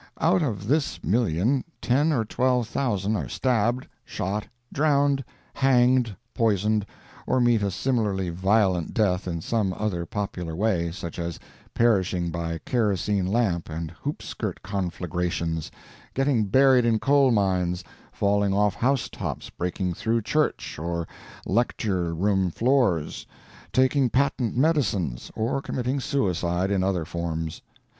Out 0.19 0.41
of 0.41 0.65
this 0.65 1.03
million 1.03 1.63
ten 1.79 2.11
or 2.11 2.25
twelve 2.25 2.67
thousand 2.67 3.15
are 3.17 3.29
stabbed, 3.29 3.87
shot, 4.03 4.47
drowned, 4.73 5.23
hanged, 5.53 6.15
poisoned, 6.33 6.87
or 7.27 7.39
meet 7.39 7.61
a 7.61 7.69
similarly 7.69 8.31
violent 8.31 8.95
death 8.95 9.27
in 9.27 9.41
some 9.41 9.73
other 9.77 10.07
popular 10.07 10.55
way, 10.55 10.89
such 10.89 11.19
as 11.19 11.37
perishing 11.75 12.31
by 12.31 12.57
kerosene 12.65 13.27
lamp 13.27 13.69
and 13.69 13.91
hoop 13.91 14.23
skirt 14.23 14.63
conflagrations, 14.63 15.69
getting 16.15 16.45
buried 16.45 16.83
in 16.83 16.97
coal 16.97 17.29
mines, 17.29 17.83
falling 18.11 18.55
off 18.55 18.73
housetops 18.73 19.51
breaking 19.51 19.93
through 19.93 20.23
church 20.23 20.79
or 20.79 21.07
lecture 21.45 22.15
room 22.15 22.49
floors, 22.49 23.27
taking 23.71 24.09
patent 24.09 24.57
medicines, 24.57 25.29
or 25.35 25.61
committing 25.61 25.99
suicide 25.99 26.71
in 26.71 26.83
other 26.83 27.05
forms. 27.05 27.61